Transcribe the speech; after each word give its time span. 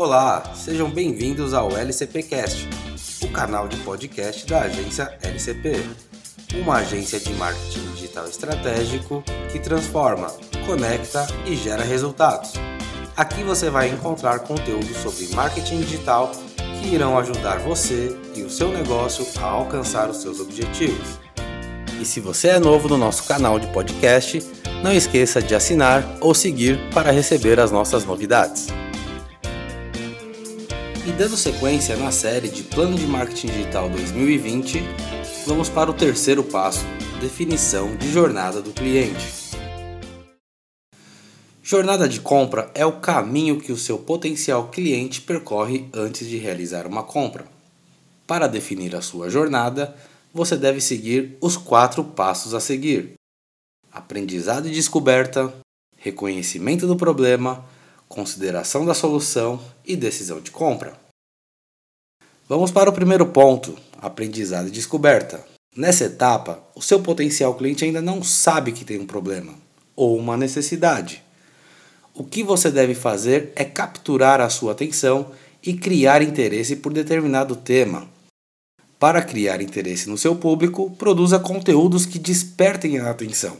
Olá, 0.00 0.42
sejam 0.54 0.88
bem-vindos 0.88 1.52
ao 1.52 1.76
LCPcast, 1.76 2.66
o 3.22 3.28
canal 3.28 3.68
de 3.68 3.76
podcast 3.80 4.46
da 4.46 4.62
agência 4.62 5.18
LCP, 5.22 5.84
uma 6.54 6.76
agência 6.76 7.20
de 7.20 7.30
marketing 7.34 7.86
digital 7.92 8.26
estratégico 8.26 9.22
que 9.52 9.58
transforma, 9.58 10.28
conecta 10.64 11.26
e 11.44 11.54
gera 11.54 11.84
resultados. 11.84 12.54
Aqui 13.14 13.42
você 13.42 13.68
vai 13.68 13.90
encontrar 13.90 14.38
conteúdo 14.38 14.88
sobre 14.94 15.28
marketing 15.34 15.80
digital 15.80 16.32
que 16.80 16.94
irão 16.94 17.18
ajudar 17.18 17.58
você 17.58 18.18
e 18.34 18.40
o 18.40 18.48
seu 18.48 18.72
negócio 18.72 19.26
a 19.38 19.44
alcançar 19.44 20.08
os 20.08 20.22
seus 20.22 20.40
objetivos. 20.40 21.20
E 22.00 22.06
se 22.06 22.20
você 22.20 22.48
é 22.48 22.58
novo 22.58 22.88
no 22.88 22.96
nosso 22.96 23.24
canal 23.24 23.58
de 23.58 23.66
podcast, 23.66 24.42
não 24.82 24.94
esqueça 24.94 25.42
de 25.42 25.54
assinar 25.54 26.02
ou 26.22 26.34
seguir 26.34 26.80
para 26.94 27.10
receber 27.10 27.60
as 27.60 27.70
nossas 27.70 28.02
novidades. 28.06 28.79
E 31.06 31.12
dando 31.12 31.34
sequência 31.34 31.96
na 31.96 32.12
série 32.12 32.48
de 32.48 32.62
Plano 32.62 32.94
de 32.94 33.06
Marketing 33.06 33.46
Digital 33.46 33.88
2020, 33.88 34.82
vamos 35.46 35.70
para 35.70 35.90
o 35.90 35.94
terceiro 35.94 36.44
passo: 36.44 36.84
definição 37.18 37.96
de 37.96 38.12
jornada 38.12 38.60
do 38.60 38.70
cliente. 38.70 39.40
Jornada 41.62 42.06
de 42.06 42.20
compra 42.20 42.70
é 42.74 42.84
o 42.84 43.00
caminho 43.00 43.58
que 43.58 43.72
o 43.72 43.78
seu 43.78 43.96
potencial 43.96 44.68
cliente 44.68 45.22
percorre 45.22 45.88
antes 45.94 46.28
de 46.28 46.36
realizar 46.36 46.86
uma 46.86 47.02
compra. 47.02 47.46
Para 48.26 48.46
definir 48.46 48.94
a 48.94 49.00
sua 49.00 49.30
jornada, 49.30 49.96
você 50.34 50.54
deve 50.54 50.82
seguir 50.82 51.38
os 51.40 51.56
quatro 51.56 52.04
passos 52.04 52.52
a 52.52 52.60
seguir: 52.60 53.14
aprendizado 53.90 54.68
e 54.68 54.70
descoberta, 54.70 55.50
reconhecimento 55.96 56.86
do 56.86 56.94
problema, 56.94 57.64
consideração 58.10 58.84
da 58.84 58.92
solução 58.92 59.60
e 59.86 59.94
decisão 59.94 60.40
de 60.40 60.50
compra. 60.50 60.92
Vamos 62.48 62.72
para 62.72 62.90
o 62.90 62.92
primeiro 62.92 63.24
ponto: 63.26 63.78
aprendizado 64.02 64.66
e 64.66 64.72
descoberta. 64.72 65.46
Nessa 65.76 66.04
etapa, 66.04 66.60
o 66.74 66.82
seu 66.82 67.00
potencial 67.00 67.54
cliente 67.54 67.84
ainda 67.84 68.02
não 68.02 68.22
sabe 68.24 68.72
que 68.72 68.84
tem 68.84 68.98
um 68.98 69.06
problema 69.06 69.54
ou 69.94 70.18
uma 70.18 70.36
necessidade. 70.36 71.22
O 72.12 72.24
que 72.24 72.42
você 72.42 72.68
deve 72.70 72.96
fazer 72.96 73.52
é 73.54 73.64
capturar 73.64 74.40
a 74.40 74.50
sua 74.50 74.72
atenção 74.72 75.30
e 75.62 75.74
criar 75.74 76.20
interesse 76.20 76.74
por 76.74 76.92
determinado 76.92 77.54
tema. 77.54 78.08
Para 78.98 79.22
criar 79.22 79.62
interesse 79.62 80.10
no 80.10 80.18
seu 80.18 80.34
público, 80.34 80.90
produza 80.98 81.38
conteúdos 81.38 82.04
que 82.04 82.18
despertem 82.18 82.98
a 82.98 83.08
atenção. 83.08 83.56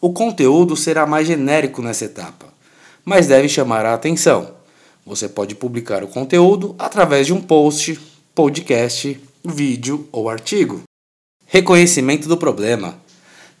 O 0.00 0.12
conteúdo 0.12 0.76
será 0.76 1.04
mais 1.04 1.26
genérico 1.26 1.82
nessa 1.82 2.04
etapa 2.04 2.55
mas 3.06 3.28
deve 3.28 3.48
chamar 3.48 3.86
a 3.86 3.94
atenção. 3.94 4.56
Você 5.06 5.28
pode 5.28 5.54
publicar 5.54 6.02
o 6.02 6.08
conteúdo 6.08 6.74
através 6.76 7.28
de 7.28 7.32
um 7.32 7.40
post, 7.40 7.98
podcast, 8.34 9.18
vídeo 9.44 10.08
ou 10.10 10.28
artigo. 10.28 10.82
Reconhecimento 11.46 12.28
do 12.28 12.36
problema. 12.36 12.98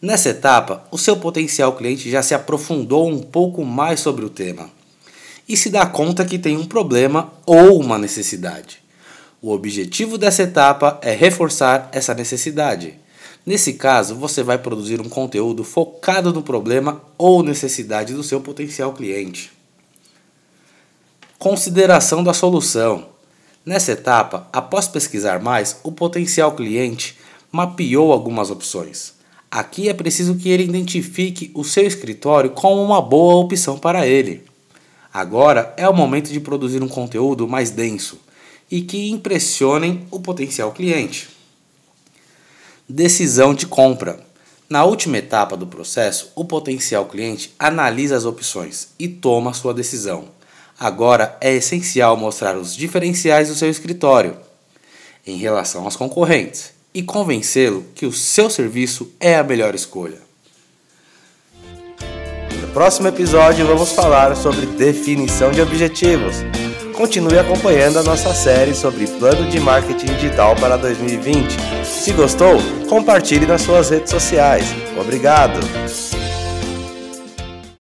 Nessa 0.02 0.30
etapa, 0.30 0.84
o 0.90 0.98
seu 0.98 1.16
potencial 1.16 1.74
cliente 1.74 2.10
já 2.10 2.20
se 2.20 2.34
aprofundou 2.34 3.08
um 3.08 3.20
pouco 3.20 3.64
mais 3.64 4.00
sobre 4.00 4.24
o 4.24 4.28
tema 4.28 4.68
e 5.48 5.56
se 5.56 5.70
dá 5.70 5.86
conta 5.86 6.24
que 6.24 6.38
tem 6.38 6.56
um 6.56 6.66
problema 6.66 7.32
ou 7.46 7.80
uma 7.80 7.96
necessidade. 7.96 8.78
O 9.40 9.52
objetivo 9.52 10.18
dessa 10.18 10.42
etapa 10.42 10.98
é 11.00 11.14
reforçar 11.14 11.88
essa 11.92 12.12
necessidade. 12.12 12.98
Nesse 13.46 13.74
caso, 13.74 14.16
você 14.16 14.42
vai 14.42 14.58
produzir 14.58 15.00
um 15.00 15.08
conteúdo 15.08 15.62
focado 15.62 16.32
no 16.32 16.42
problema 16.42 17.00
ou 17.16 17.44
necessidade 17.44 18.12
do 18.12 18.24
seu 18.24 18.40
potencial 18.40 18.92
cliente. 18.92 19.52
Consideração 21.38 22.24
da 22.24 22.34
solução. 22.34 23.06
Nessa 23.64 23.92
etapa, 23.92 24.48
após 24.52 24.88
pesquisar 24.88 25.40
mais, 25.40 25.78
o 25.84 25.92
potencial 25.92 26.56
cliente 26.56 27.16
mapeou 27.52 28.12
algumas 28.12 28.50
opções. 28.50 29.14
Aqui 29.48 29.88
é 29.88 29.94
preciso 29.94 30.34
que 30.34 30.48
ele 30.48 30.64
identifique 30.64 31.52
o 31.54 31.62
seu 31.62 31.86
escritório 31.86 32.50
como 32.50 32.82
uma 32.82 33.00
boa 33.00 33.36
opção 33.36 33.78
para 33.78 34.04
ele. 34.04 34.42
Agora 35.14 35.72
é 35.76 35.88
o 35.88 35.94
momento 35.94 36.32
de 36.32 36.40
produzir 36.40 36.82
um 36.82 36.88
conteúdo 36.88 37.46
mais 37.46 37.70
denso 37.70 38.18
e 38.68 38.80
que 38.80 39.08
impressionem 39.08 40.04
o 40.10 40.18
potencial 40.18 40.72
cliente. 40.72 41.35
Decisão 42.88 43.52
de 43.52 43.66
compra. 43.66 44.20
Na 44.70 44.84
última 44.84 45.18
etapa 45.18 45.56
do 45.56 45.66
processo, 45.66 46.30
o 46.36 46.44
potencial 46.44 47.06
cliente 47.06 47.52
analisa 47.58 48.16
as 48.16 48.24
opções 48.24 48.90
e 48.96 49.08
toma 49.08 49.52
sua 49.52 49.74
decisão. 49.74 50.26
Agora 50.78 51.36
é 51.40 51.52
essencial 51.52 52.16
mostrar 52.16 52.56
os 52.56 52.76
diferenciais 52.76 53.48
do 53.48 53.56
seu 53.56 53.68
escritório 53.68 54.36
em 55.26 55.36
relação 55.36 55.82
aos 55.82 55.96
concorrentes 55.96 56.70
e 56.94 57.02
convencê-lo 57.02 57.84
que 57.92 58.06
o 58.06 58.12
seu 58.12 58.48
serviço 58.48 59.10
é 59.18 59.34
a 59.34 59.42
melhor 59.42 59.74
escolha. 59.74 60.20
No 62.60 62.68
próximo 62.68 63.08
episódio, 63.08 63.66
vamos 63.66 63.90
falar 63.90 64.36
sobre 64.36 64.64
definição 64.64 65.50
de 65.50 65.60
objetivos. 65.60 66.36
Continue 66.96 67.38
acompanhando 67.38 67.98
a 67.98 68.02
nossa 68.02 68.32
série 68.32 68.74
sobre 68.74 69.06
plano 69.06 69.50
de 69.50 69.60
marketing 69.60 70.06
digital 70.14 70.56
para 70.56 70.78
2020. 70.78 71.54
Se 71.84 72.10
gostou, 72.12 72.56
compartilhe 72.88 73.44
nas 73.44 73.60
suas 73.60 73.90
redes 73.90 74.10
sociais. 74.10 74.64
Obrigado! 74.98 75.60